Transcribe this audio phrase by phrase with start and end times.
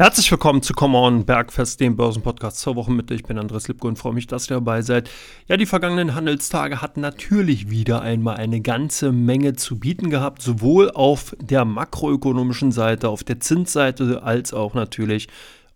[0.00, 3.14] Herzlich willkommen zu Come On Bergfest, dem Börsenpodcast zur Wochenmitte.
[3.14, 5.10] Ich bin Andres Lipko und freue mich, dass ihr dabei seid.
[5.48, 10.92] Ja, die vergangenen Handelstage hatten natürlich wieder einmal eine ganze Menge zu bieten gehabt, sowohl
[10.92, 15.26] auf der makroökonomischen Seite, auf der Zinsseite, als auch natürlich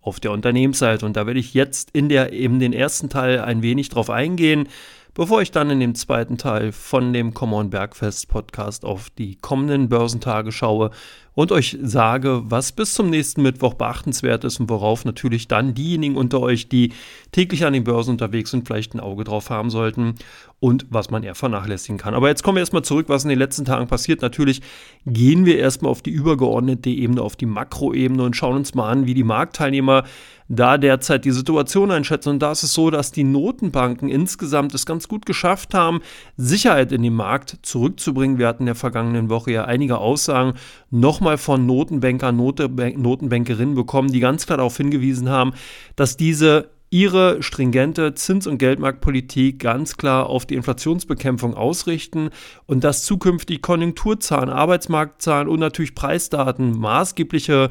[0.00, 1.04] auf der Unternehmensseite.
[1.04, 4.68] Und da werde ich jetzt in der eben den ersten Teil ein wenig drauf eingehen
[5.14, 9.36] bevor ich dann in dem zweiten Teil von dem Come On Bergfest Podcast auf die
[9.36, 10.90] kommenden Börsentage schaue
[11.34, 16.16] und euch sage, was bis zum nächsten Mittwoch beachtenswert ist und worauf natürlich dann diejenigen
[16.16, 16.92] unter euch, die
[17.32, 20.14] täglich an den Börsen unterwegs sind, vielleicht ein Auge drauf haben sollten
[20.60, 22.14] und was man eher vernachlässigen kann.
[22.14, 24.22] Aber jetzt kommen wir erstmal zurück, was in den letzten Tagen passiert.
[24.22, 24.60] Natürlich
[25.06, 29.06] gehen wir erstmal auf die übergeordnete Ebene, auf die Makroebene und schauen uns mal an,
[29.06, 30.04] wie die Marktteilnehmer
[30.48, 32.28] da derzeit die Situation einschätzen.
[32.28, 36.00] Und da ist es so, dass die Notenbanken insgesamt es ganz gut geschafft haben,
[36.36, 38.38] Sicherheit in den Markt zurückzubringen.
[38.38, 40.52] Wir hatten in der vergangenen Woche ja einige Aussagen
[40.92, 45.52] nochmal von Notenbankern, Notenbankerinnen bekommen, die ganz klar darauf hingewiesen haben,
[45.96, 52.28] dass diese ihre stringente Zins- und Geldmarktpolitik ganz klar auf die Inflationsbekämpfung ausrichten
[52.66, 57.70] und dass zukünftig Konjunkturzahlen, Arbeitsmarktzahlen und natürlich Preisdaten maßgebliche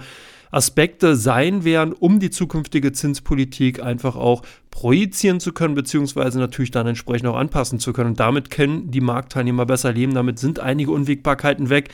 [0.49, 6.87] Aspekte sein werden, um die zukünftige Zinspolitik einfach auch projizieren zu können, beziehungsweise natürlich dann
[6.87, 8.09] entsprechend auch anpassen zu können.
[8.09, 10.13] Und damit können die Marktteilnehmer besser leben.
[10.13, 11.89] Damit sind einige Unwägbarkeiten weg.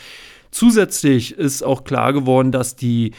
[0.52, 3.12] Zusätzlich ist auch klar geworden, dass die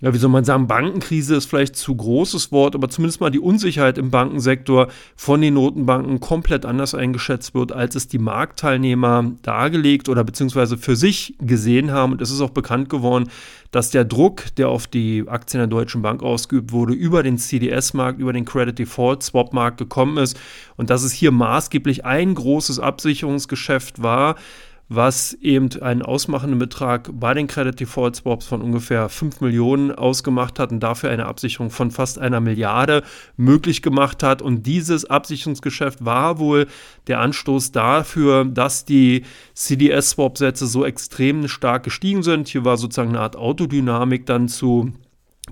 [0.00, 3.38] ja, wie soll man sagen, Bankenkrise ist vielleicht zu großes Wort, aber zumindest mal die
[3.38, 10.08] Unsicherheit im Bankensektor von den Notenbanken komplett anders eingeschätzt wird, als es die Marktteilnehmer dargelegt
[10.08, 12.12] oder beziehungsweise für sich gesehen haben.
[12.12, 13.28] Und es ist auch bekannt geworden,
[13.72, 18.20] dass der Druck, der auf die Aktien der Deutschen Bank ausgeübt wurde, über den CDS-Markt,
[18.20, 20.40] über den Credit Default Swap-Markt gekommen ist
[20.76, 24.36] und dass es hier maßgeblich ein großes Absicherungsgeschäft war,
[24.92, 30.58] was eben einen ausmachenden Betrag bei den Credit Default Swaps von ungefähr 5 Millionen ausgemacht
[30.58, 33.04] hat und dafür eine Absicherung von fast einer Milliarde
[33.36, 34.42] möglich gemacht hat.
[34.42, 36.66] Und dieses Absicherungsgeschäft war wohl
[37.06, 39.22] der Anstoß dafür, dass die
[39.54, 42.48] CDS-Swap-Sätze so extrem stark gestiegen sind.
[42.48, 44.92] Hier war sozusagen eine Art Autodynamik dann zu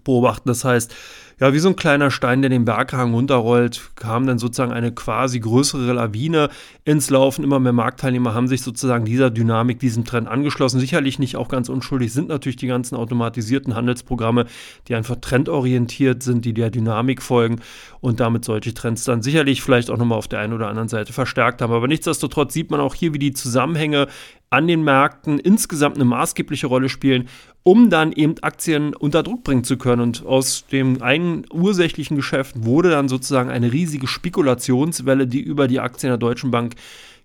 [0.03, 0.48] beobachten.
[0.48, 0.93] Das heißt,
[1.41, 5.38] ja, wie so ein kleiner Stein, der den Berghang runterrollt, kam dann sozusagen eine quasi
[5.38, 6.49] größere Lawine
[6.84, 7.44] ins Laufen.
[7.44, 10.81] Immer mehr Marktteilnehmer haben sich sozusagen dieser Dynamik, diesem Trend angeschlossen.
[10.81, 14.47] Sicherlich nicht auch ganz unschuldig sind natürlich die ganzen automatisierten Handelsprogramme,
[14.88, 17.60] die einfach trendorientiert sind, die der Dynamik folgen
[18.00, 21.12] und damit solche Trends dann sicherlich vielleicht auch nochmal auf der einen oder anderen Seite
[21.12, 21.72] verstärkt haben.
[21.72, 24.09] Aber nichtsdestotrotz sieht man auch hier, wie die Zusammenhänge
[24.50, 27.28] an den Märkten insgesamt eine maßgebliche Rolle spielen,
[27.62, 30.00] um dann eben Aktien unter Druck bringen zu können.
[30.00, 35.81] Und aus dem einen ursächlichen Geschäft wurde dann sozusagen eine riesige Spekulationswelle, die über die
[35.81, 36.76] Aktien der Deutschen Bank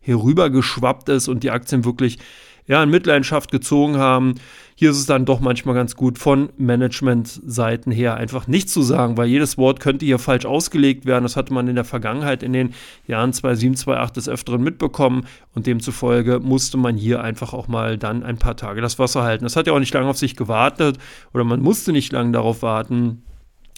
[0.01, 2.19] herübergeschwappt ist und die Aktien wirklich
[2.67, 4.35] ja, in Mitleidenschaft gezogen haben.
[4.75, 9.17] Hier ist es dann doch manchmal ganz gut, von Management-Seiten her einfach nichts zu sagen,
[9.17, 11.23] weil jedes Wort könnte hier falsch ausgelegt werden.
[11.23, 12.73] Das hatte man in der Vergangenheit in den
[13.07, 18.23] Jahren 2007, 2008 des Öfteren mitbekommen und demzufolge musste man hier einfach auch mal dann
[18.23, 19.43] ein paar Tage das Wasser halten.
[19.43, 20.97] Das hat ja auch nicht lange auf sich gewartet
[21.33, 23.23] oder man musste nicht lange darauf warten,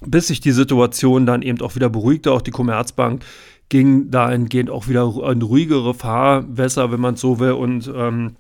[0.06, 2.32] bis sich die Situation dann eben auch wieder beruhigte.
[2.32, 3.24] Auch die Commerzbank
[3.70, 8.36] ging dahingehend auch wieder in ruhigere Fahrwässer, wenn man so will, und ähm,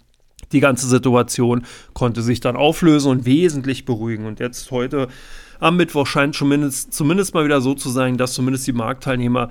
[0.56, 4.26] die ganze Situation konnte sich dann auflösen und wesentlich beruhigen.
[4.26, 5.08] Und jetzt heute
[5.60, 9.50] am Mittwoch scheint zumindest, zumindest mal wieder so zu sein, dass zumindest die Marktteilnehmer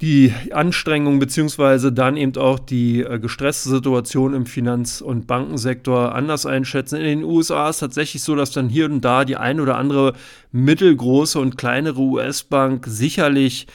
[0.00, 6.46] die Anstrengung beziehungsweise dann eben auch die äh, gestresste Situation im Finanz- und Bankensektor anders
[6.46, 6.96] einschätzen.
[6.96, 9.78] In den USA ist es tatsächlich so, dass dann hier und da die ein oder
[9.78, 10.14] andere
[10.50, 13.66] mittelgroße und kleinere US-Bank sicherlich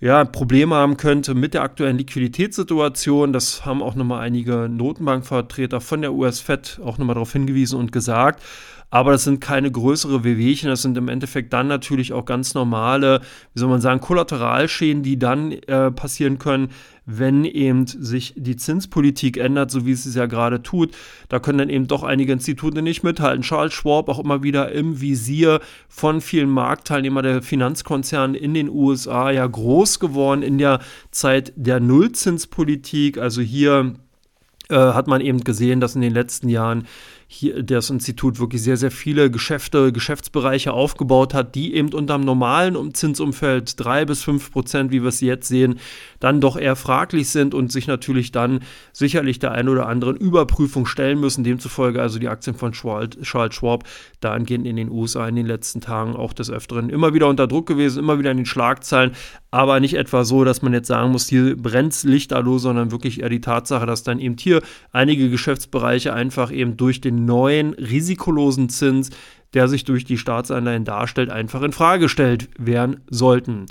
[0.00, 3.34] ja, Probleme haben könnte mit der aktuellen Liquiditätssituation.
[3.34, 8.42] Das haben auch nochmal einige Notenbankvertreter von der US-Fed auch nochmal darauf hingewiesen und gesagt.
[8.90, 13.20] Aber das sind keine größere Wehwehchen, das sind im Endeffekt dann natürlich auch ganz normale,
[13.54, 16.70] wie soll man sagen, Kollateralschäden, die dann äh, passieren können,
[17.06, 20.90] wenn eben sich die Zinspolitik ändert, so wie es es ja gerade tut.
[21.28, 23.42] Da können dann eben doch einige Institute nicht mithalten.
[23.42, 29.30] Charles Schwab auch immer wieder im Visier von vielen Marktteilnehmern der Finanzkonzerne in den USA
[29.30, 33.18] ja groß geworden in der Zeit der Nullzinspolitik.
[33.18, 33.94] Also hier
[34.68, 36.86] äh, hat man eben gesehen, dass in den letzten Jahren
[37.32, 42.24] hier das Institut wirklich sehr, sehr viele Geschäfte, Geschäftsbereiche aufgebaut hat, die eben unter dem
[42.24, 45.78] normalen Zinsumfeld drei bis fünf Prozent, wie wir es jetzt sehen,
[46.18, 50.86] dann doch eher fraglich sind und sich natürlich dann sicherlich der ein oder anderen Überprüfung
[50.86, 51.44] stellen müssen.
[51.44, 53.84] Demzufolge also die Aktien von Charles Schwab
[54.20, 57.66] dahingehend in den USA in den letzten Tagen auch des Öfteren immer wieder unter Druck
[57.66, 59.12] gewesen, immer wieder in den Schlagzeilen,
[59.52, 63.28] aber nicht etwa so, dass man jetzt sagen muss, hier brennt Lichterloh, sondern wirklich eher
[63.28, 69.10] die Tatsache, dass dann eben hier einige Geschäftsbereiche einfach eben durch den neuen risikolosen Zins,
[69.54, 73.66] der sich durch die Staatsanleihen darstellt, einfach in Frage gestellt werden sollten.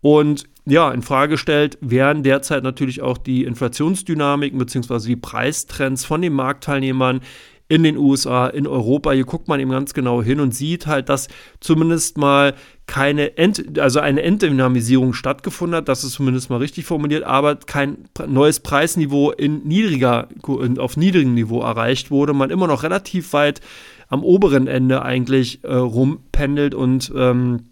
[0.00, 5.08] Und ja, in Frage gestellt werden derzeit natürlich auch die Inflationsdynamiken bzw.
[5.08, 7.20] die Preistrends von den Marktteilnehmern
[7.70, 9.12] in den USA, in Europa.
[9.12, 11.28] Hier guckt man eben ganz genau hin und sieht halt, dass
[11.60, 12.54] zumindest mal
[12.86, 18.08] keine Ent, also eine Entdynamisierung stattgefunden hat, das ist zumindest mal richtig formuliert, aber kein
[18.26, 20.26] neues Preisniveau in niedriger,
[20.78, 22.32] auf niedrigem Niveau erreicht wurde.
[22.32, 23.60] Man immer noch relativ weit
[24.08, 27.69] am oberen Ende eigentlich äh, rumpendelt und ähm,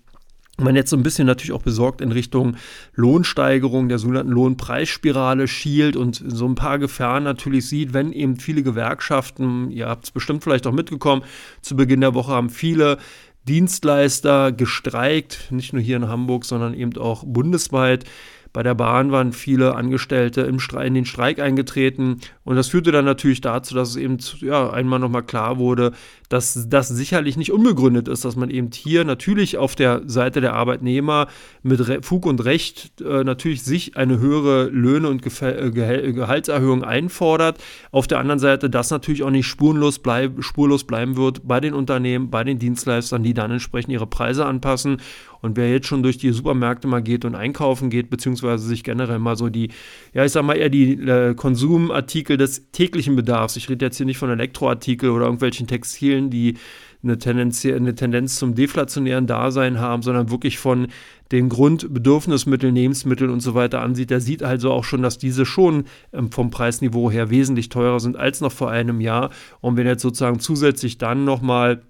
[0.61, 2.57] man jetzt so ein bisschen natürlich auch besorgt in Richtung
[2.95, 8.63] Lohnsteigerung, der sogenannten Lohnpreisspirale schielt und so ein paar Gefahren natürlich sieht, wenn eben viele
[8.63, 11.23] Gewerkschaften, ihr habt es bestimmt vielleicht auch mitgekommen,
[11.63, 12.99] zu Beginn der Woche haben viele
[13.47, 18.05] Dienstleister gestreikt, nicht nur hier in Hamburg, sondern eben auch bundesweit.
[18.53, 23.05] Bei der Bahn waren viele Angestellte im in den Streik eingetreten und das führte dann
[23.05, 25.93] natürlich dazu, dass es eben ja, einmal nochmal klar wurde,
[26.29, 30.55] dass das sicherlich nicht unbegründet ist, dass man eben hier natürlich auf der Seite der
[30.55, 31.29] Arbeitnehmer
[31.63, 37.59] mit Fug und Recht äh, natürlich sich eine höhere Löhne- und äh, Gehaltserhöhung einfordert.
[37.91, 41.75] Auf der anderen Seite, dass natürlich auch nicht spurlos, bleib spurlos bleiben wird bei den
[41.75, 44.99] Unternehmen, bei den Dienstleistern, die dann entsprechend ihre Preise anpassen.
[45.41, 49.21] Und wer jetzt schon durch die Supermärkte mal geht und einkaufen geht, beziehungsweise sich generell
[49.21, 49.71] mal so die,
[50.13, 54.07] ja, ich sag mal eher die äh, Konsumartikel des täglichen Bedarfs, ich rede jetzt hier
[54.07, 56.57] nicht von Elektroartikeln oder irgendwelchen Textilien, die
[57.03, 60.89] eine Tendenz, eine Tendenz zum deflationären Dasein haben, sondern wirklich von
[61.31, 65.85] den Grundbedürfnismitteln, Lebensmitteln und so weiter ansieht, der sieht also auch schon, dass diese schon
[66.13, 69.31] ähm, vom Preisniveau her wesentlich teurer sind als noch vor einem Jahr.
[69.61, 71.83] Und wenn jetzt sozusagen zusätzlich dann nochmal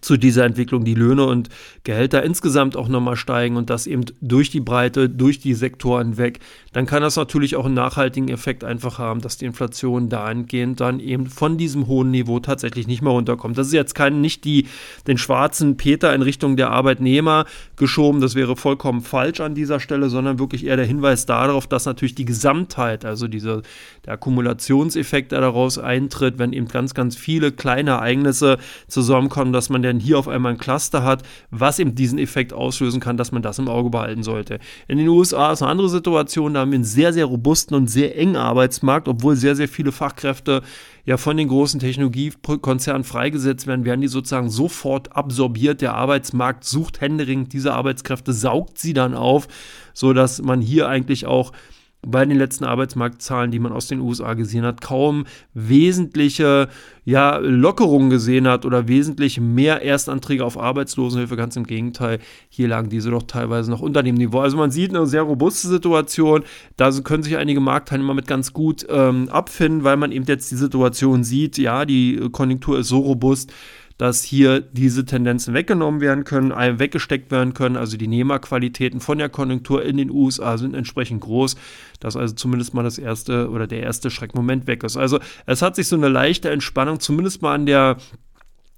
[0.00, 1.48] zu dieser Entwicklung die Löhne und
[1.84, 6.40] Gehälter insgesamt auch nochmal steigen und das eben durch die Breite, durch die Sektoren weg,
[6.72, 11.00] dann kann das natürlich auch einen nachhaltigen Effekt einfach haben, dass die Inflation dahingehend dann
[11.00, 13.56] eben von diesem hohen Niveau tatsächlich nicht mehr runterkommt.
[13.56, 14.66] Das ist jetzt kein, nicht die,
[15.06, 17.44] den schwarzen Peter in Richtung der Arbeitnehmer
[17.76, 21.86] geschoben, das wäre vollkommen falsch an dieser Stelle, sondern wirklich eher der Hinweis darauf, dass
[21.86, 23.62] natürlich die Gesamtheit, also dieser
[24.04, 28.58] der Akkumulationseffekt, der daraus eintritt, wenn eben ganz, ganz viele kleine Ereignisse
[28.88, 33.00] zusammenkommen, dass man denn hier auf einmal ein Cluster hat, was eben diesen Effekt auslösen
[33.00, 34.58] kann, dass man das im Auge behalten sollte.
[34.88, 37.86] In den USA ist eine andere Situation, da haben wir einen sehr, sehr robusten und
[37.88, 40.62] sehr engen Arbeitsmarkt, obwohl sehr, sehr viele Fachkräfte
[41.04, 45.80] ja von den großen Technologiekonzernen freigesetzt werden, werden die sozusagen sofort absorbiert.
[45.80, 49.46] Der Arbeitsmarkt sucht händeringend diese Arbeitskräfte, saugt sie dann auf,
[49.92, 51.52] sodass man hier eigentlich auch
[52.06, 56.68] bei den letzten Arbeitsmarktzahlen, die man aus den USA gesehen hat, kaum wesentliche
[57.04, 61.36] ja, Lockerungen gesehen hat oder wesentlich mehr Erstanträge auf Arbeitslosenhilfe.
[61.36, 62.18] Ganz im Gegenteil,
[62.48, 64.40] hier lagen diese doch teilweise noch unter dem Niveau.
[64.40, 66.44] Also man sieht eine sehr robuste Situation.
[66.76, 70.56] Da können sich einige Marktteilnehmer mit ganz gut ähm, abfinden, weil man eben jetzt die
[70.56, 73.52] Situation sieht, ja, die Konjunktur ist so robust,
[73.98, 77.76] dass hier diese Tendenzen weggenommen werden können, weggesteckt werden können.
[77.76, 81.56] Also die Nehmerqualitäten von der Konjunktur in den USA sind entsprechend groß,
[82.00, 84.96] dass also zumindest mal das erste oder der erste Schreckmoment weg ist.
[84.96, 87.96] Also es hat sich so eine leichte Entspannung zumindest mal an der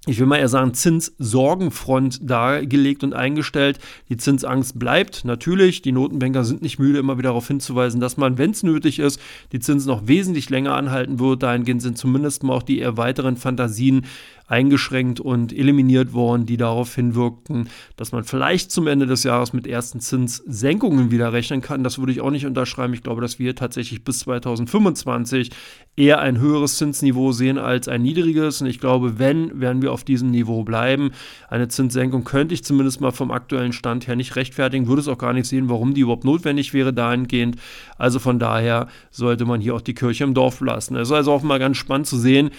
[0.07, 3.79] ich will mal eher sagen, Zinssorgenfront dargelegt und eingestellt.
[4.07, 5.81] Die Zinsangst bleibt natürlich.
[5.81, 9.19] Die Notenbanker sind nicht müde, immer wieder darauf hinzuweisen, dass man, wenn es nötig ist,
[9.51, 11.43] die Zinsen noch wesentlich länger anhalten wird.
[11.43, 14.05] Dahingehend sind zumindest mal auch die eher weiteren Fantasien
[14.47, 19.67] eingeschränkt und eliminiert worden, die darauf hinwirkten, dass man vielleicht zum Ende des Jahres mit
[19.67, 21.83] ersten Zinssenkungen wieder rechnen kann.
[21.83, 22.93] Das würde ich auch nicht unterschreiben.
[22.93, 25.51] Ich glaube, dass wir tatsächlich bis 2025
[25.97, 28.61] eher ein höheres Zinsniveau sehen als ein niedriges.
[28.61, 31.11] Und ich glaube, wenn, werden wir auf diesem Niveau bleiben.
[31.49, 35.17] Eine Zinssenkung könnte ich zumindest mal vom aktuellen Stand her nicht rechtfertigen, würde es auch
[35.17, 37.57] gar nicht sehen, warum die überhaupt notwendig wäre dahingehend.
[37.97, 40.95] Also von daher sollte man hier auch die Kirche im Dorf lassen.
[40.95, 42.51] Es ist also auch mal ganz spannend zu sehen,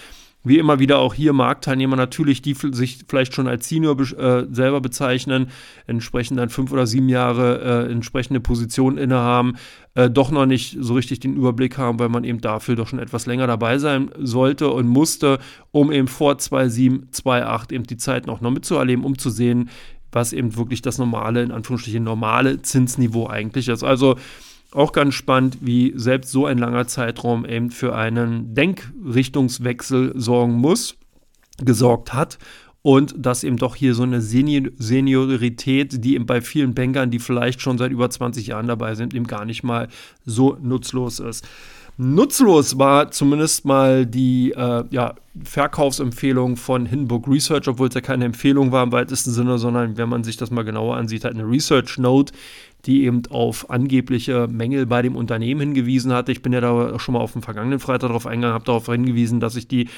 [0.43, 4.79] wie immer wieder auch hier Marktteilnehmer natürlich, die sich vielleicht schon als Senior äh, selber
[4.79, 5.47] bezeichnen,
[5.85, 9.57] entsprechend dann fünf oder sieben Jahre äh, entsprechende Positionen innehaben,
[9.95, 12.99] äh, doch noch nicht so richtig den Überblick haben, weil man eben dafür doch schon
[12.99, 15.39] etwas länger dabei sein sollte und musste,
[15.71, 19.69] um eben vor 2.7, 2.8 eben die Zeit noch, noch mitzuerleben, um zu sehen,
[20.11, 23.83] was eben wirklich das normale, in Anführungsstrichen normale Zinsniveau eigentlich ist.
[23.83, 24.15] Also
[24.71, 30.95] auch ganz spannend, wie selbst so ein langer Zeitraum eben für einen Denkrichtungswechsel sorgen muss,
[31.63, 32.37] gesorgt hat
[32.81, 37.61] und dass eben doch hier so eine Seniorität, die eben bei vielen Bankern, die vielleicht
[37.61, 39.87] schon seit über 20 Jahren dabei sind, eben gar nicht mal
[40.25, 41.45] so nutzlos ist.
[42.01, 48.23] Nutzlos war zumindest mal die äh, ja, Verkaufsempfehlung von Hindenburg Research, obwohl es ja keine
[48.23, 51.43] Empfehlung war im weitesten Sinne, sondern wenn man sich das mal genauer ansieht, halt eine
[51.43, 52.31] Research Note,
[52.85, 56.31] die eben auf angebliche Mängel bei dem Unternehmen hingewiesen hatte.
[56.31, 59.39] Ich bin ja da schon mal auf dem vergangenen Freitag darauf eingegangen, habe darauf hingewiesen,
[59.39, 59.89] dass ich die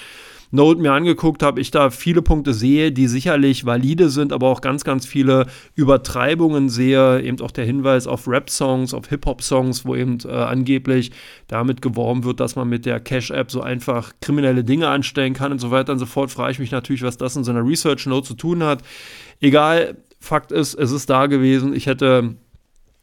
[0.53, 4.59] Note mir angeguckt habe, ich da viele Punkte sehe, die sicherlich valide sind, aber auch
[4.59, 5.45] ganz, ganz viele
[5.75, 7.21] Übertreibungen sehe.
[7.21, 11.11] Eben auch der Hinweis auf Rap-Songs, auf Hip-Hop-Songs, wo eben äh, angeblich
[11.47, 15.59] damit geworben wird, dass man mit der Cash-App so einfach kriminelle Dinge anstellen kann und
[15.59, 16.31] so weiter und so fort.
[16.31, 18.83] Frage ich mich natürlich, was das in so einer Research-Note zu tun hat.
[19.39, 21.73] Egal, Fakt ist, es ist da gewesen.
[21.73, 22.35] Ich hätte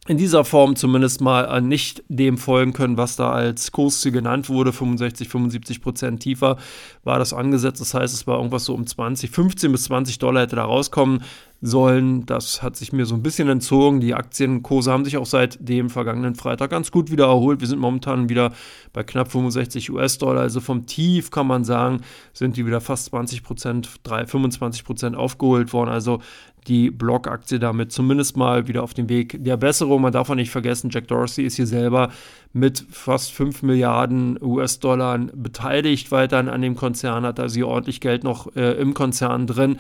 [0.09, 4.73] in dieser Form zumindest mal nicht dem folgen können, was da als Kursziel genannt wurde.
[4.73, 6.57] 65, 75 Prozent tiefer
[7.05, 7.81] war das angesetzt.
[7.83, 11.23] Das heißt, es war irgendwas so um 20, 15 bis 20 Dollar hätte da rauskommen
[11.61, 12.25] sollen.
[12.25, 14.01] Das hat sich mir so ein bisschen entzogen.
[14.01, 17.61] Die Aktienkurse haben sich auch seit dem vergangenen Freitag ganz gut wieder erholt.
[17.61, 18.53] Wir sind momentan wieder
[18.93, 20.43] bei knapp 65 US-Dollar.
[20.43, 22.01] Also vom Tief kann man sagen,
[22.33, 25.91] sind die wieder fast 20 Prozent, 25 Prozent aufgeholt worden.
[25.91, 26.21] Also
[26.69, 30.03] die Block-Aktie damit zumindest mal wieder auf dem Weg der Besserung.
[30.03, 32.11] Man darf auch nicht vergessen, Jack Dorsey ist hier selber
[32.53, 38.25] mit fast 5 Milliarden US-Dollar beteiligt weiterhin an dem Konzern, hat also hier ordentlich Geld
[38.25, 39.79] noch äh, im Konzern drin.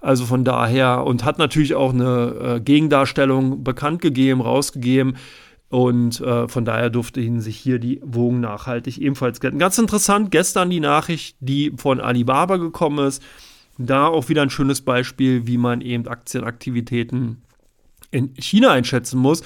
[0.00, 5.16] Also von daher und hat natürlich auch eine äh, Gegendarstellung bekannt gegeben, rausgegeben.
[5.70, 9.58] Und äh, von daher durfte ihn sich hier die Wogen nachhaltig ebenfalls gelten.
[9.58, 13.22] Ganz interessant, gestern die Nachricht, die von Alibaba gekommen ist.
[13.78, 17.42] Da auch wieder ein schönes Beispiel, wie man eben Aktienaktivitäten
[18.10, 19.42] in China einschätzen muss.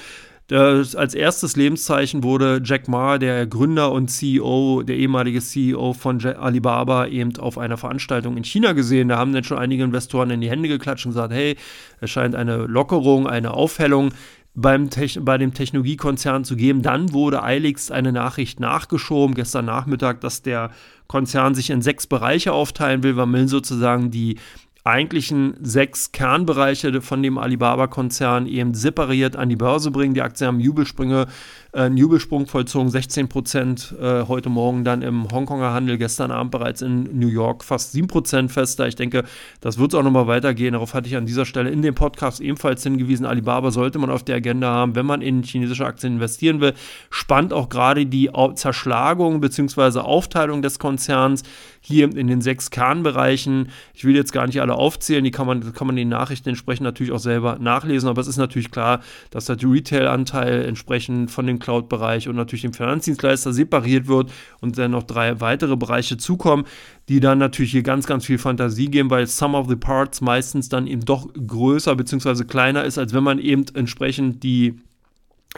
[0.47, 6.23] Das, als erstes Lebenszeichen wurde Jack Ma, der Gründer und CEO, der ehemalige CEO von
[6.25, 9.07] Alibaba, eben auf einer Veranstaltung in China gesehen.
[9.07, 11.55] Da haben dann schon einige Investoren in die Hände geklatscht und gesagt, hey,
[12.01, 14.13] es scheint eine Lockerung, eine Aufhellung
[14.55, 14.89] beim
[15.21, 16.81] bei dem Technologiekonzern zu geben.
[16.81, 20.71] Dann wurde eiligst eine Nachricht nachgeschoben, gestern Nachmittag, dass der
[21.07, 23.13] Konzern sich in sechs Bereiche aufteilen will.
[23.13, 24.37] Man will sozusagen die
[24.83, 30.13] eigentlichen sechs Kernbereiche von dem Alibaba-Konzern eben separiert an die Börse bringen.
[30.13, 31.27] Die Aktien haben Jubelsprünge
[31.73, 36.81] äh, Jubelsprung vollzogen, 16 Prozent äh, heute Morgen dann im Hongkonger Handel, gestern Abend bereits
[36.81, 38.87] in New York fast 7 Prozent fester.
[38.87, 39.23] Ich denke,
[39.61, 40.73] das wird auch nochmal weitergehen.
[40.73, 43.25] Darauf hatte ich an dieser Stelle in dem Podcast ebenfalls hingewiesen.
[43.25, 46.73] Alibaba sollte man auf der Agenda haben, wenn man in chinesische Aktien investieren will.
[47.09, 49.99] Spannend auch gerade die Zerschlagung bzw.
[49.99, 51.43] Aufteilung des Konzerns
[51.81, 53.69] hier in den sechs Kernbereichen.
[53.93, 56.85] Ich will jetzt gar nicht alle aufzählen, die kann man, kann man den Nachrichten entsprechend
[56.85, 59.01] natürlich auch selber nachlesen, aber es ist natürlich klar,
[59.31, 64.91] dass der Retail-Anteil entsprechend von den Cloud-Bereich und natürlich dem Finanzdienstleister separiert wird und dann
[64.91, 66.65] noch drei weitere Bereiche zukommen,
[67.09, 70.69] die dann natürlich hier ganz, ganz viel Fantasie geben, weil Some of the Parts meistens
[70.69, 72.43] dann eben doch größer bzw.
[72.43, 74.75] kleiner ist, als wenn man eben entsprechend die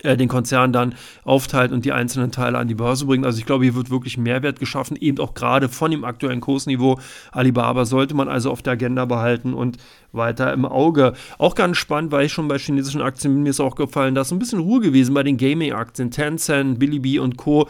[0.03, 3.25] den Konzern dann aufteilt und die einzelnen Teile an die Börse bringt.
[3.25, 6.99] Also ich glaube, hier wird wirklich Mehrwert geschaffen, eben auch gerade von dem aktuellen Kursniveau.
[7.31, 9.77] Alibaba sollte man also auf der Agenda behalten und
[10.11, 11.13] weiter im Auge.
[11.37, 14.31] Auch ganz spannend, weil ich schon bei chinesischen Aktien, mir ist auch gefallen, da ist
[14.31, 16.11] ein bisschen Ruhe gewesen bei den Gaming-Aktien.
[16.11, 17.67] Tencent, Bilibili und Co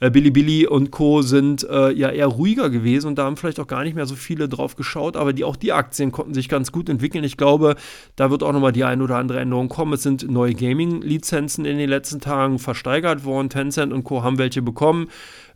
[0.00, 1.22] äh, Bilibili und Co.
[1.22, 4.14] sind äh, ja eher ruhiger gewesen und da haben vielleicht auch gar nicht mehr so
[4.14, 7.24] viele drauf geschaut, aber die, auch die Aktien konnten sich ganz gut entwickeln.
[7.24, 7.76] Ich glaube,
[8.16, 9.92] da wird auch nochmal die ein oder andere Änderung kommen.
[9.92, 13.50] Es sind neue Gaming-Lizenzen in den letzten Tagen versteigert worden.
[13.50, 14.22] Tencent und Co.
[14.22, 15.08] haben welche bekommen.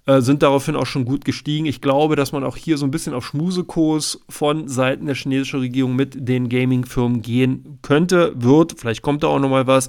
[0.04, 1.66] Äh, sind daraufhin auch schon gut gestiegen.
[1.66, 5.60] Ich glaube, dass man auch hier so ein bisschen auf Schmusekurs von Seiten der chinesischen
[5.60, 8.74] Regierung mit den Gaming-Firmen gehen könnte, wird.
[8.76, 9.88] Vielleicht kommt da auch nochmal was.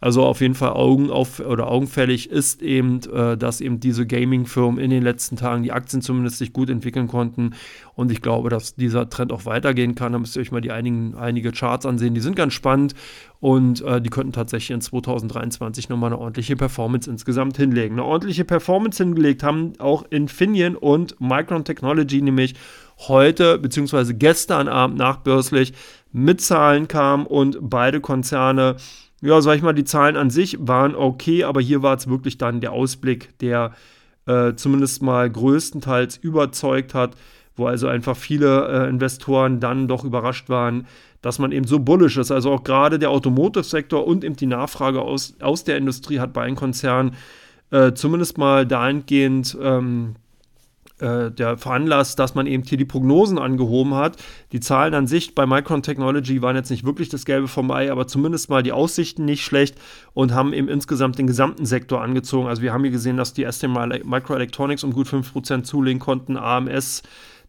[0.00, 4.82] Also auf jeden Fall Augen auf oder augenfällig ist eben, äh, dass eben diese Gaming-Firmen
[4.82, 7.54] in den letzten Tagen die Aktien zumindest sich gut entwickeln konnten.
[7.94, 10.12] Und ich glaube, dass dieser Trend auch weitergehen kann.
[10.12, 12.14] Da müsst ihr euch mal die einigen, einige Charts ansehen.
[12.14, 12.94] Die sind ganz spannend
[13.40, 17.96] und äh, die könnten tatsächlich in 2023 nochmal eine ordentliche Performance insgesamt hinlegen.
[17.96, 22.54] Eine ordentliche Performance hingelegt haben auch Infineon und Micron Technology nämlich
[23.08, 24.14] heute bzw.
[24.14, 25.74] gestern Abend nachbörslich
[26.12, 28.76] mit Zahlen kam und beide Konzerne
[29.20, 32.38] ja, sag ich mal, die Zahlen an sich waren okay, aber hier war es wirklich
[32.38, 33.72] dann der Ausblick, der
[34.26, 37.16] äh, zumindest mal größtenteils überzeugt hat,
[37.56, 40.86] wo also einfach viele äh, Investoren dann doch überrascht waren,
[41.20, 42.30] dass man eben so bullish ist.
[42.30, 46.42] Also auch gerade der Automotive-Sektor und eben die Nachfrage aus, aus der Industrie hat bei
[46.42, 47.16] einem Konzern
[47.70, 50.14] äh, zumindest mal dahingehend ähm,
[51.00, 54.16] äh, der veranlasst, dass man eben hier die Prognosen angehoben hat.
[54.52, 57.90] Die Zahlen an sich bei Micron Technology waren jetzt nicht wirklich das Gelbe vom Ei,
[57.90, 59.76] aber zumindest mal die Aussichten nicht schlecht
[60.12, 62.48] und haben eben insgesamt den gesamten Sektor angezogen.
[62.48, 67.02] Also wir haben hier gesehen, dass die ST Microelectronics um gut 5% zulegen konnten, AMS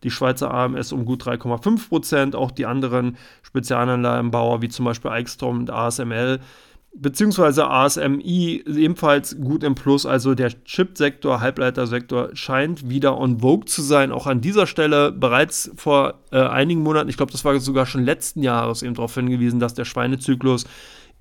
[0.04, 5.70] die Schweizer AMS um gut 3,5% auch die anderen Spezialanlagenbauer wie zum Beispiel Eichstrom und
[5.70, 6.40] ASML
[6.94, 10.06] beziehungsweise ASMI ebenfalls gut im Plus.
[10.06, 14.12] Also der Chipsektor, Halbleitersektor scheint wieder on vogue zu sein.
[14.12, 18.04] Auch an dieser Stelle bereits vor äh, einigen Monaten, ich glaube, das war sogar schon
[18.04, 20.66] letzten Jahres eben darauf hingewiesen, dass der Schweinezyklus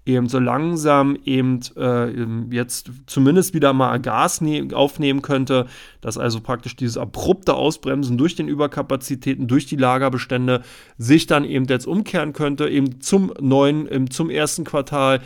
[0.07, 2.11] eben so langsam eben äh,
[2.55, 5.67] jetzt zumindest wieder mal Gas ne aufnehmen könnte,
[6.01, 10.63] dass also praktisch dieses abrupte Ausbremsen durch den Überkapazitäten, durch die Lagerbestände
[10.97, 15.21] sich dann eben jetzt umkehren könnte, eben zum neuen, zum ersten Quartal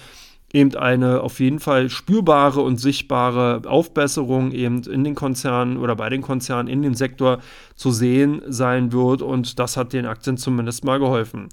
[0.55, 6.09] eben eine auf jeden Fall spürbare und sichtbare Aufbesserung eben in den Konzernen oder bei
[6.09, 7.41] den Konzernen in dem Sektor
[7.75, 11.49] zu sehen sein wird und das hat den Aktien zumindest mal geholfen.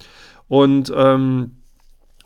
[0.47, 1.57] Und ähm,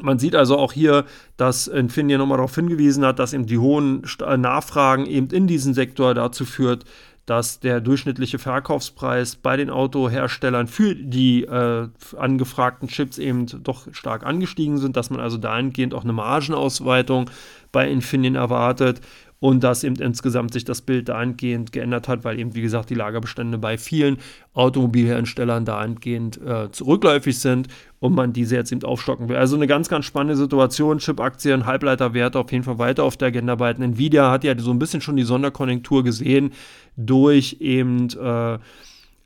[0.01, 1.05] man sieht also auch hier,
[1.37, 4.03] dass Infineon nochmal darauf hingewiesen hat, dass eben die hohen
[4.37, 6.83] Nachfragen eben in diesem Sektor dazu führt,
[7.25, 14.25] dass der durchschnittliche Verkaufspreis bei den Autoherstellern für die äh, angefragten Chips eben doch stark
[14.25, 17.29] angestiegen sind, dass man also dahingehend auch eine Margenausweitung
[17.71, 19.01] bei Infineon erwartet
[19.45, 22.95] und dass eben insgesamt sich das Bild dahingehend geändert hat, weil eben, wie gesagt, die
[22.95, 24.17] Lagerbestände bei vielen
[24.55, 27.67] Automobilherstellern dahingehend äh, zurückläufig sind
[27.99, 29.35] und man diese jetzt eben aufstocken will.
[29.35, 30.97] Also eine ganz, ganz spannende Situation.
[30.97, 33.83] Chip-Aktien, Halbleiterwerte auf jeden Fall weiter auf der Agenda behalten.
[33.83, 36.51] Nvidia hat ja so ein bisschen schon die Sonderkonjunktur gesehen
[36.97, 38.57] durch eben äh,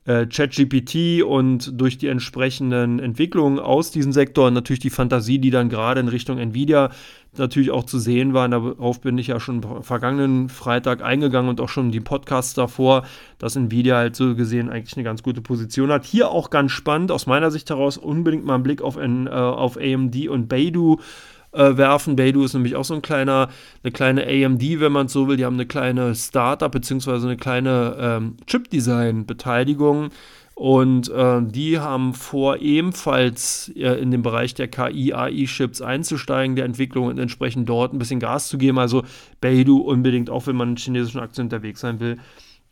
[0.09, 5.51] äh, ChatGPT und durch die entsprechenden Entwicklungen aus diesem Sektor und natürlich die Fantasie, die
[5.51, 6.89] dann gerade in Richtung Nvidia
[7.37, 8.49] natürlich auch zu sehen war.
[8.49, 13.05] Darauf bin ich ja schon vergangenen Freitag eingegangen und auch schon die Podcasts davor,
[13.37, 16.05] dass Nvidia halt so gesehen eigentlich eine ganz gute Position hat.
[16.05, 19.77] Hier auch ganz spannend aus meiner Sicht heraus unbedingt mal einen Blick auf, äh, auf
[19.77, 20.97] AMD und Beidou
[21.51, 22.15] äh, werfen.
[22.15, 23.49] Beidou ist nämlich auch so ein kleiner,
[23.83, 25.37] eine kleine AMD, wenn man so will.
[25.37, 27.11] Die haben eine kleine Startup bzw.
[27.11, 30.09] eine kleine ähm, Chip-Design-Beteiligung.
[30.59, 37.05] Und äh, die haben vor, ebenfalls äh, in den Bereich der KI-AI-Chips einzusteigen, der Entwicklung
[37.05, 38.77] und entsprechend dort ein bisschen Gas zu geben.
[38.77, 39.03] Also
[39.39, 42.17] Beidou unbedingt, auch wenn man in chinesischen Aktien unterwegs sein will,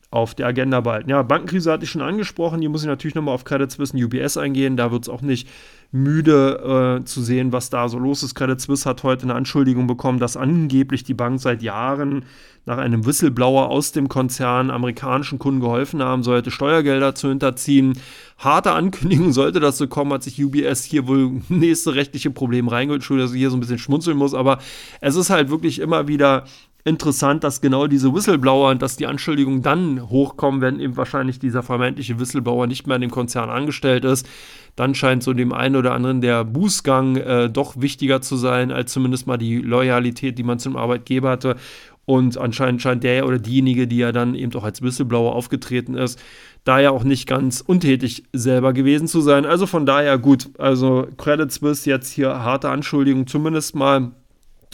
[0.09, 1.09] auf der Agenda behalten.
[1.09, 2.61] Ja, Bankenkrise hatte ich schon angesprochen.
[2.61, 4.77] Hier muss ich natürlich nochmal auf Credit Suisse und UBS eingehen.
[4.77, 5.49] Da wird es auch nicht
[5.91, 8.33] müde äh, zu sehen, was da so los ist.
[8.35, 12.23] Credit Suisse hat heute eine Anschuldigung bekommen, dass angeblich die Bank seit Jahren
[12.65, 17.97] nach einem Whistleblower aus dem Konzern amerikanischen Kunden geholfen haben sollte, Steuergelder zu hinterziehen.
[18.37, 22.99] Harte Ankündigung sollte das so kommen, hat sich UBS hier wohl nächste rechtliche Probleme reingeholt.
[23.01, 24.59] Entschuldigung, dass ich hier so ein bisschen schmunzeln muss, aber
[25.01, 26.45] es ist halt wirklich immer wieder
[26.87, 31.61] interessant, dass genau diese Whistleblower und dass die Anschuldigungen dann hochkommen, wenn eben wahrscheinlich dieser
[31.61, 34.27] vermeintliche Whistleblower nicht mehr in dem Konzern angestellt ist.
[34.77, 38.93] Dann scheint so dem einen oder anderen der Bußgang äh, doch wichtiger zu sein, als
[38.93, 41.57] zumindest mal die Loyalität, die man zum Arbeitgeber hatte.
[42.05, 46.17] Und anscheinend scheint der oder diejenige, die ja dann eben auch als Whistleblower aufgetreten ist,
[46.63, 49.45] da ja auch nicht ganz untätig selber gewesen zu sein.
[49.45, 50.49] Also von daher gut.
[50.57, 54.13] Also Credit Suisse jetzt hier harte Anschuldigungen, zumindest mal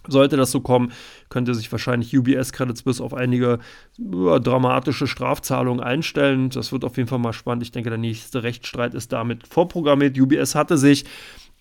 [0.08, 0.92] sollte das so kommen,
[1.30, 3.60] könnte sich wahrscheinlich UBS Credit Suisse auf einige
[3.98, 6.50] ja, dramatische Strafzahlungen einstellen.
[6.50, 7.64] Das wird auf jeden Fall mal spannend.
[7.64, 10.20] Ich denke, der nächste Rechtsstreit ist damit vorprogrammiert.
[10.20, 11.06] UBS hatte sich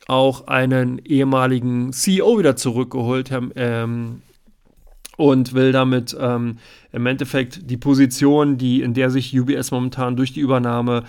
[0.08, 4.22] auch einen ehemaligen CEO wieder zurückgeholt, ähm,
[5.16, 6.58] und will damit ähm,
[6.90, 11.04] im Endeffekt die Position, die in der sich UBS momentan durch die Übernahme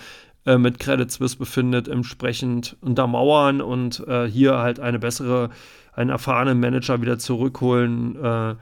[0.46, 5.50] äh, mit Credit Suisse befindet, entsprechend untermauern und äh, hier halt eine bessere
[5.96, 8.54] einen erfahrenen Manager wieder zurückholen, äh,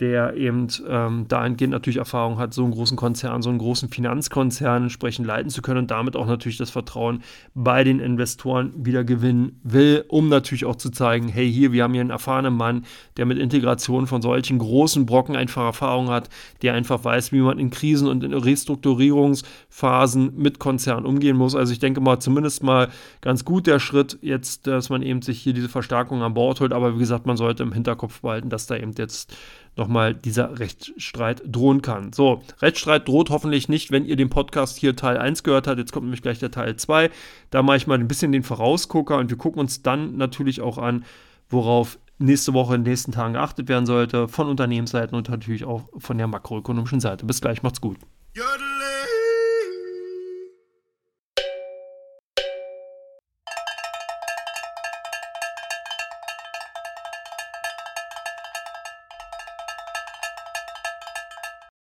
[0.00, 4.84] der eben ähm, dahingehend natürlich Erfahrung hat, so einen großen Konzern, so einen großen Finanzkonzern
[4.84, 7.22] entsprechend leiten zu können und damit auch natürlich das Vertrauen
[7.54, 11.94] bei den Investoren wieder gewinnen will, um natürlich auch zu zeigen, hey, hier, wir haben
[11.94, 12.84] hier einen erfahrenen Mann,
[13.16, 16.28] der mit Integration von solchen großen Brocken einfach Erfahrung hat,
[16.60, 21.54] der einfach weiß, wie man in Krisen und in Restrukturierungsphasen mit Konzernen umgehen muss.
[21.54, 22.90] Also ich denke mal, zumindest mal
[23.22, 26.74] ganz gut der Schritt jetzt, dass man eben sich hier diese Verstärkung an Bord holt,
[26.74, 29.34] aber wie gesagt, man sollte im Hinterkopf behalten, dass da eben jetzt
[29.76, 32.12] nochmal dieser Rechtsstreit drohen kann.
[32.12, 35.78] So, Rechtsstreit droht hoffentlich nicht, wenn ihr den Podcast hier Teil 1 gehört habt.
[35.78, 37.10] Jetzt kommt nämlich gleich der Teil 2.
[37.50, 40.78] Da mache ich mal ein bisschen den Vorausgucker und wir gucken uns dann natürlich auch
[40.78, 41.04] an,
[41.48, 45.88] worauf nächste Woche in den nächsten Tagen geachtet werden sollte, von Unternehmensseiten und natürlich auch
[45.98, 47.26] von der makroökonomischen Seite.
[47.26, 47.98] Bis gleich, macht's gut.
[48.34, 48.75] Jodele.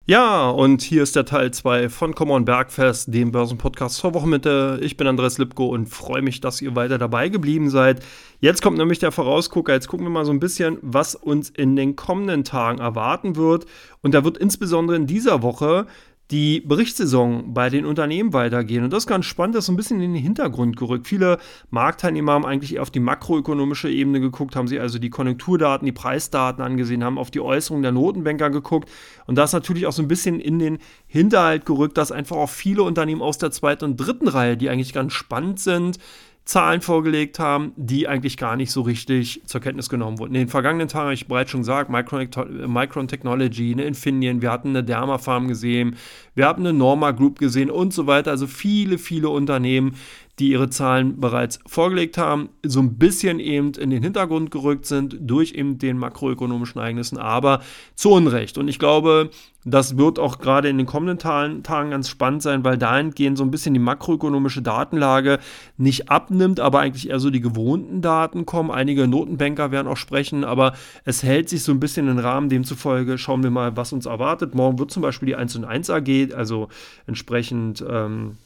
[0.08, 4.78] Ja, und hier ist der Teil 2 von Common Bergfest, dem Börsenpodcast zur Wochenmitte.
[4.80, 8.04] Ich bin Andres Lipko und freue mich, dass ihr weiter dabei geblieben seid.
[8.38, 9.72] Jetzt kommt nämlich der Vorausgucker.
[9.72, 13.66] Jetzt gucken wir mal so ein bisschen, was uns in den kommenden Tagen erwarten wird.
[14.00, 15.88] Und da wird insbesondere in dieser Woche
[16.30, 18.82] die Berichtssaison bei den Unternehmen weitergehen.
[18.82, 21.06] Und das ist ganz spannend, das ist ein bisschen in den Hintergrund gerückt.
[21.06, 21.38] Viele
[21.70, 25.92] Marktteilnehmer haben eigentlich eher auf die makroökonomische Ebene geguckt, haben sie also die Konjunkturdaten, die
[25.92, 28.90] Preisdaten angesehen, haben auf die Äußerungen der Notenbanker geguckt.
[29.26, 32.50] Und da ist natürlich auch so ein bisschen in den Hinterhalt gerückt, dass einfach auch
[32.50, 35.98] viele Unternehmen aus der zweiten und dritten Reihe, die eigentlich ganz spannend sind,
[36.46, 40.36] Zahlen vorgelegt haben, die eigentlich gar nicht so richtig zur Kenntnis genommen wurden.
[40.36, 42.28] In den vergangenen Tagen habe ich bereits schon gesagt, Micron,
[42.68, 45.96] Micron Technology, eine Infineon, wir hatten eine Dermafarm gesehen,
[46.36, 48.30] wir haben eine Norma Group gesehen und so weiter.
[48.30, 49.96] Also viele, viele Unternehmen,
[50.38, 55.16] die ihre Zahlen bereits vorgelegt haben, so ein bisschen eben in den Hintergrund gerückt sind
[55.20, 57.62] durch eben den makroökonomischen Ereignissen, aber
[57.94, 58.58] zu Unrecht.
[58.58, 59.30] Und ich glaube,
[59.64, 63.50] das wird auch gerade in den kommenden Tagen ganz spannend sein, weil dahingehend so ein
[63.50, 65.40] bisschen die makroökonomische Datenlage
[65.76, 68.70] nicht abnimmt, aber eigentlich eher so die gewohnten Daten kommen.
[68.70, 72.48] Einige Notenbanker werden auch sprechen, aber es hält sich so ein bisschen den Rahmen.
[72.48, 74.54] Demzufolge schauen wir mal, was uns erwartet.
[74.54, 76.68] Morgen wird zum Beispiel die 1 und 1 AG, also
[77.06, 78.36] entsprechend ähm,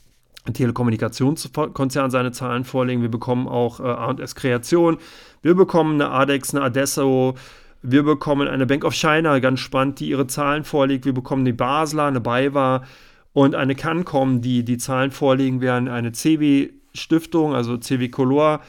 [0.53, 3.03] Telekommunikationskonzern seine Zahlen vorlegen.
[3.03, 4.98] Wir bekommen auch äh, A&S Kreation.
[5.42, 7.35] Wir bekommen eine ADEX, eine Adesso.
[7.83, 11.05] Wir bekommen eine Bank of China, ganz spannend, die ihre Zahlen vorlegt.
[11.07, 12.85] Wir bekommen eine Basler, eine BayWa
[13.33, 15.88] und eine Cancom, die die Zahlen vorlegen werden.
[15.88, 18.61] Eine CW Stiftung, also CW Color,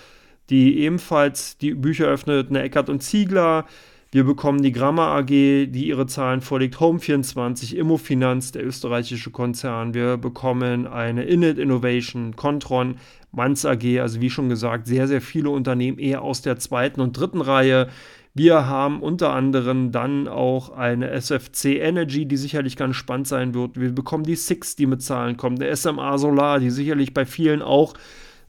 [0.50, 2.50] die ebenfalls die Bücher öffnet.
[2.50, 3.66] Eine Eckert und Ziegler.
[4.14, 9.94] Wir bekommen die Gramma AG, die ihre Zahlen vorlegt, Home24, Immofinanz, der österreichische Konzern.
[9.94, 12.98] Wir bekommen eine Init Innovation, Contron,
[13.32, 17.18] Manz AG, also wie schon gesagt, sehr, sehr viele Unternehmen eher aus der zweiten und
[17.18, 17.88] dritten Reihe.
[18.34, 23.80] Wir haben unter anderem dann auch eine SFC Energy, die sicherlich ganz spannend sein wird.
[23.80, 27.62] Wir bekommen die Six, die mit Zahlen kommt, der SMA Solar, die sicherlich bei vielen
[27.62, 27.94] auch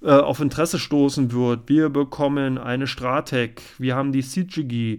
[0.03, 1.69] äh, auf Interesse stoßen wird.
[1.69, 4.99] Wir bekommen eine Stratec, wir haben die CGG,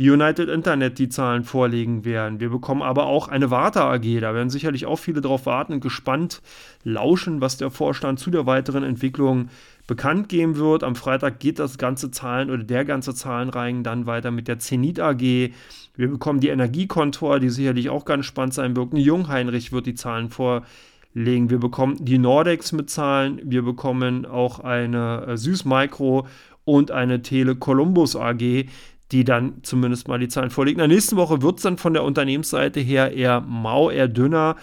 [0.00, 2.40] United Internet die Zahlen vorlegen werden.
[2.40, 4.20] Wir bekommen aber auch eine Warta AG.
[4.20, 6.40] Da werden sicherlich auch viele darauf warten und gespannt
[6.84, 9.50] lauschen, was der Vorstand zu der weiteren Entwicklung
[9.86, 10.84] bekannt geben wird.
[10.84, 15.00] Am Freitag geht das ganze Zahlen oder der ganze Zahlenreihen dann weiter mit der Zenit
[15.00, 15.20] AG.
[15.20, 18.94] Wir bekommen die Energiekontor, die sicherlich auch ganz spannend sein wird.
[18.94, 21.50] Jungheinrich wird die Zahlen vorlegen.
[21.50, 23.42] Wir bekommen die Nordex mit Zahlen.
[23.44, 26.26] Wir bekommen auch eine äh, Süß Micro
[26.64, 28.66] und eine Tele Columbus AG
[29.12, 30.86] die dann zumindest mal die Zahlen vorlegen.
[30.86, 34.56] Nächsten Woche wird es dann von der Unternehmensseite her eher mau, eher dünner.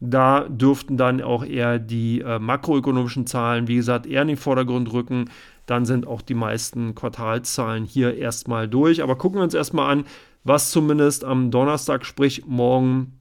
[0.00, 4.92] Da dürften dann auch eher die äh, makroökonomischen Zahlen, wie gesagt, eher in den Vordergrund
[4.92, 5.30] rücken.
[5.66, 9.02] Dann sind auch die meisten Quartalszahlen hier erstmal durch.
[9.02, 10.04] Aber gucken wir uns erstmal an,
[10.42, 13.18] was zumindest am Donnerstag, sprich morgen,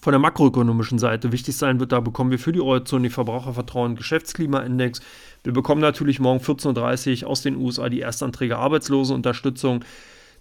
[0.00, 1.92] von der makroökonomischen Seite wichtig sein wird.
[1.92, 5.00] Da bekommen wir für die Eurozone die Verbrauchervertrauen Geschäftsklimaindex.
[5.42, 9.84] Wir bekommen natürlich morgen 14.30 Uhr aus den USA die Erstanträge Arbeitslosenunterstützung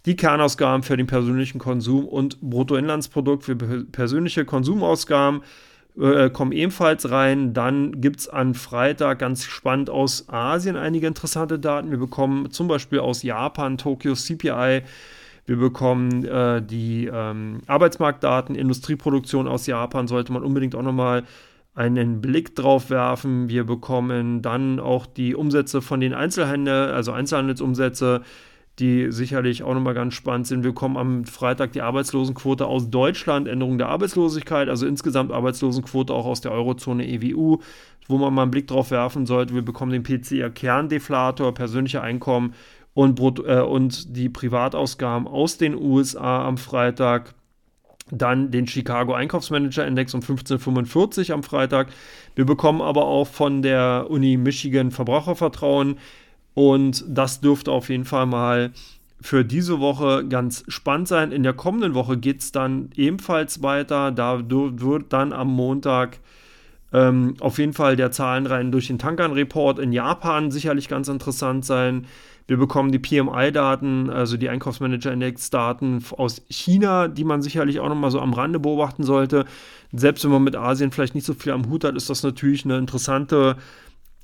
[0.06, 5.42] die Kernausgaben für den persönlichen Konsum und Bruttoinlandsprodukt für persönliche Konsumausgaben
[6.00, 7.54] äh, kommen ebenfalls rein.
[7.54, 11.92] Dann gibt es an Freitag ganz spannend aus Asien einige interessante Daten.
[11.92, 14.84] Wir bekommen zum Beispiel aus Japan Tokyo CPI.
[15.46, 21.24] Wir bekommen äh, die ähm, Arbeitsmarktdaten, Industrieproduktion aus Japan, sollte man unbedingt auch nochmal
[21.80, 23.48] einen Blick drauf werfen.
[23.48, 28.22] Wir bekommen dann auch die Umsätze von den Einzelhändlern, also Einzelhandelsumsätze
[28.80, 30.63] die sicherlich auch nochmal ganz spannend sind.
[30.63, 36.26] Wir kommen am Freitag die Arbeitslosenquote aus Deutschland, Änderung der Arbeitslosigkeit, also insgesamt Arbeitslosenquote auch
[36.26, 37.60] aus der Eurozone EWU,
[38.08, 39.54] wo man mal einen Blick drauf werfen sollte.
[39.54, 42.54] Wir bekommen den PCR-Kerndeflator, persönliche Einkommen
[42.94, 47.36] und, äh, und die Privatausgaben aus den USA am Freitag.
[48.12, 51.89] Dann den Chicago Einkaufsmanager Index um 1545 am Freitag.
[52.36, 55.98] Wir bekommen aber auch von der Uni Michigan Verbrauchervertrauen
[56.54, 58.72] und das dürfte auf jeden Fall mal
[59.22, 61.32] für diese Woche ganz spannend sein.
[61.32, 64.12] In der kommenden Woche geht es dann ebenfalls weiter.
[64.12, 66.19] Da wird dann am Montag
[66.93, 72.08] ähm, auf jeden Fall der Zahlenreihen durch den Tankern-Report in Japan sicherlich ganz interessant sein.
[72.47, 78.19] Wir bekommen die PMI-Daten, also die Einkaufsmanager-Index-Daten aus China, die man sicherlich auch nochmal so
[78.19, 79.45] am Rande beobachten sollte.
[79.91, 82.65] Selbst wenn man mit Asien vielleicht nicht so viel am Hut hat, ist das natürlich
[82.65, 83.56] eine interessante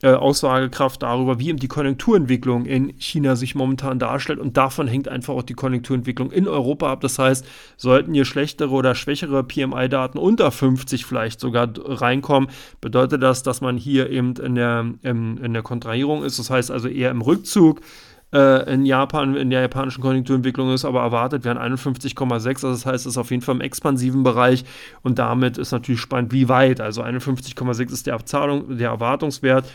[0.01, 4.39] äh, Aussagekraft darüber, wie eben die Konjunkturentwicklung in China sich momentan darstellt.
[4.39, 7.01] Und davon hängt einfach auch die Konjunkturentwicklung in Europa ab.
[7.01, 7.45] Das heißt,
[7.77, 12.49] sollten hier schlechtere oder schwächere PMI-Daten unter 50 vielleicht sogar reinkommen,
[12.81, 16.39] bedeutet das, dass man hier eben in der, in, in der Kontrahierung ist.
[16.39, 17.81] Das heißt also eher im Rückzug
[18.33, 22.47] äh, in Japan, in der japanischen Konjunkturentwicklung ist, aber erwartet werden 51,6.
[22.47, 24.65] Also das heißt, es ist auf jeden Fall im expansiven Bereich
[25.01, 26.81] und damit ist natürlich spannend, wie weit.
[26.81, 29.65] Also 51,6 ist der, Abzahlung, der Erwartungswert.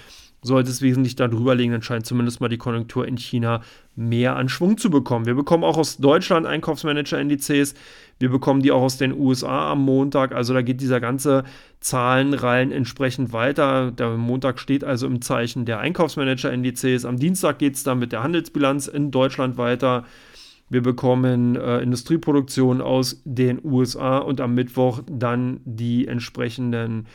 [0.43, 3.61] Sollte es wesentlich darüber liegen, dann scheint zumindest mal die Konjunktur in China
[3.95, 5.27] mehr an Schwung zu bekommen.
[5.27, 7.75] Wir bekommen auch aus Deutschland Einkaufsmanager-Indizes.
[8.19, 10.33] Wir bekommen die auch aus den USA am Montag.
[10.33, 11.45] Also da geht dieser ganze
[11.81, 13.91] Zahlenreihen entsprechend weiter.
[13.91, 17.05] Der Montag steht also im Zeichen der Einkaufsmanager-Indizes.
[17.05, 20.05] Am Dienstag geht es dann mit der Handelsbilanz in Deutschland weiter.
[20.71, 27.09] Wir bekommen äh, Industrieproduktion aus den USA und am Mittwoch dann die entsprechenden äh,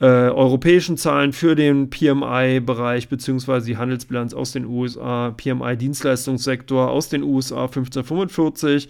[0.00, 7.64] europäischen Zahlen für den PMI-Bereich beziehungsweise die Handelsbilanz aus den USA, PMI-Dienstleistungssektor aus den USA
[7.64, 8.88] 1545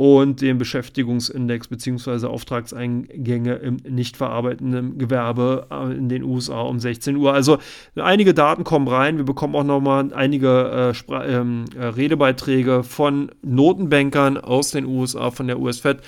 [0.00, 2.26] und den Beschäftigungsindex bzw.
[2.26, 7.34] Auftragseingänge im nicht verarbeitenden Gewerbe äh, in den USA um 16 Uhr.
[7.34, 7.58] Also
[7.96, 9.18] einige Daten kommen rein.
[9.18, 15.48] Wir bekommen auch nochmal einige äh, ähm, äh, Redebeiträge von Notenbankern aus den USA, von
[15.48, 15.98] der US-Fed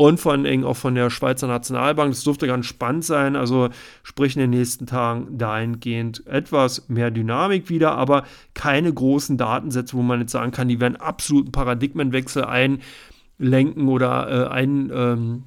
[0.00, 2.10] und vor allen Dingen auch von der Schweizer Nationalbank.
[2.10, 3.36] Das dürfte ganz spannend sein.
[3.36, 3.68] Also
[4.02, 10.00] sprich in den nächsten Tagen dahingehend etwas mehr Dynamik wieder, aber keine großen Datensätze, wo
[10.00, 15.42] man jetzt sagen kann, die werden absoluten Paradigmenwechsel einlenken oder äh, ein ähm,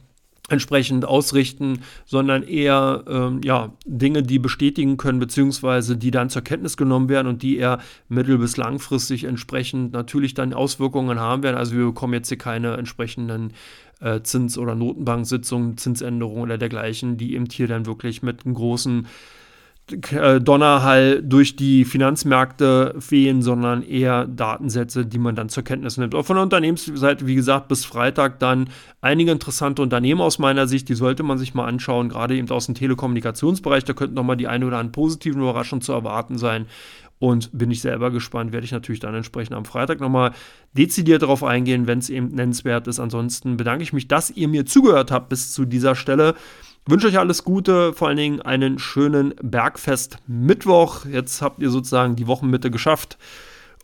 [0.54, 6.78] entsprechend ausrichten, sondern eher ähm, ja, Dinge, die bestätigen können, beziehungsweise die dann zur Kenntnis
[6.78, 11.58] genommen werden und die eher mittel- bis langfristig entsprechend natürlich dann Auswirkungen haben werden.
[11.58, 13.52] Also wir bekommen jetzt hier keine entsprechenden
[14.00, 19.08] äh, Zins- oder Notenbanksitzungen, Zinsänderungen oder dergleichen, die eben hier dann wirklich mit einem großen
[19.86, 26.16] Donnerhall durch die Finanzmärkte fehlen, sondern eher Datensätze, die man dann zur Kenntnis nimmt.
[26.16, 28.70] Auch von der Unternehmensseite, wie gesagt, bis Freitag dann
[29.02, 32.68] einige interessante Unternehmen aus meiner Sicht, die sollte man sich mal anschauen, gerade eben aus
[32.68, 36.66] dem Telekommunikationsbereich, da könnten nochmal die eine oder andere positiven Überraschungen zu erwarten sein.
[37.20, 40.32] Und bin ich selber gespannt, werde ich natürlich dann entsprechend am Freitag nochmal
[40.74, 43.00] dezidiert darauf eingehen, wenn es eben nennenswert ist.
[43.00, 46.36] Ansonsten bedanke ich mich, dass ihr mir zugehört habt bis zu dieser Stelle.
[46.86, 51.06] Wünsche euch alles Gute, vor allen Dingen einen schönen Bergfest Mittwoch.
[51.06, 53.18] Jetzt habt ihr sozusagen die Wochenmitte geschafft.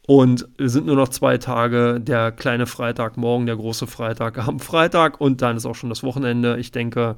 [0.05, 4.59] Und es sind nur noch zwei Tage, der kleine Freitag, morgen der große Freitag am
[4.59, 6.59] Freitag und dann ist auch schon das Wochenende.
[6.59, 7.15] Ich denke,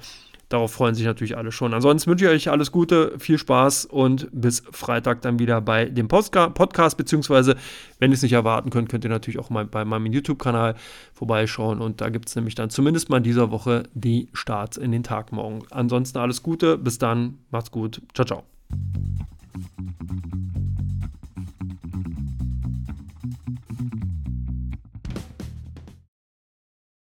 [0.51, 1.73] Darauf freuen sich natürlich alle schon.
[1.73, 6.09] Ansonsten wünsche ich euch alles Gute, viel Spaß und bis Freitag dann wieder bei dem
[6.09, 7.55] Podcast, beziehungsweise,
[7.99, 10.75] wenn ihr es nicht erwarten könnt, könnt ihr natürlich auch mal bei meinem YouTube-Kanal
[11.13, 14.91] vorbeischauen und da gibt es nämlich dann zumindest mal in dieser Woche die Starts in
[14.91, 15.63] den Tag morgen.
[15.69, 18.43] Ansonsten alles Gute, bis dann, macht's gut, ciao, ciao.